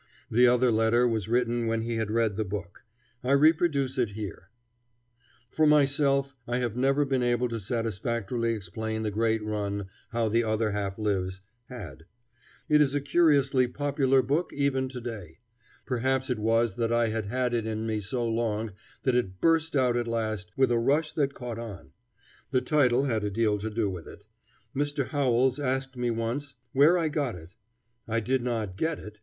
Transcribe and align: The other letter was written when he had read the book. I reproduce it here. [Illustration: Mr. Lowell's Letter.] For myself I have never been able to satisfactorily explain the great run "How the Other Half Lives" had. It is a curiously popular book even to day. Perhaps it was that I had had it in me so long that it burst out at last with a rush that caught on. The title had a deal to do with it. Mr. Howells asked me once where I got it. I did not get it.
The 0.31 0.47
other 0.47 0.71
letter 0.71 1.07
was 1.07 1.27
written 1.27 1.67
when 1.67 1.83
he 1.83 1.97
had 1.97 2.09
read 2.09 2.35
the 2.35 2.43
book. 2.43 2.81
I 3.23 3.33
reproduce 3.33 3.99
it 3.99 4.13
here. 4.13 4.49
[Illustration: 4.49 4.61
Mr. 4.71 4.89
Lowell's 4.89 4.97
Letter.] 4.97 5.55
For 5.55 5.67
myself 5.67 6.35
I 6.47 6.57
have 6.57 6.75
never 6.75 7.05
been 7.05 7.21
able 7.21 7.47
to 7.49 7.59
satisfactorily 7.59 8.55
explain 8.55 9.03
the 9.03 9.11
great 9.11 9.43
run 9.43 9.89
"How 10.09 10.27
the 10.27 10.43
Other 10.43 10.71
Half 10.71 10.97
Lives" 10.97 11.41
had. 11.69 12.07
It 12.67 12.81
is 12.81 12.95
a 12.95 12.99
curiously 12.99 13.67
popular 13.67 14.23
book 14.23 14.51
even 14.53 14.89
to 14.89 14.99
day. 15.01 15.37
Perhaps 15.85 16.31
it 16.31 16.39
was 16.39 16.77
that 16.77 16.91
I 16.91 17.09
had 17.09 17.27
had 17.27 17.53
it 17.53 17.67
in 17.67 17.85
me 17.85 17.99
so 17.99 18.27
long 18.27 18.71
that 19.03 19.13
it 19.13 19.39
burst 19.39 19.75
out 19.75 19.95
at 19.95 20.07
last 20.07 20.49
with 20.57 20.71
a 20.71 20.79
rush 20.79 21.13
that 21.13 21.35
caught 21.35 21.59
on. 21.59 21.91
The 22.49 22.61
title 22.61 23.03
had 23.03 23.23
a 23.23 23.29
deal 23.29 23.59
to 23.59 23.69
do 23.69 23.87
with 23.87 24.07
it. 24.07 24.23
Mr. 24.75 25.09
Howells 25.09 25.59
asked 25.59 25.95
me 25.95 26.09
once 26.09 26.55
where 26.73 26.97
I 26.97 27.07
got 27.07 27.35
it. 27.35 27.53
I 28.07 28.19
did 28.19 28.41
not 28.41 28.77
get 28.77 28.97
it. 28.97 29.19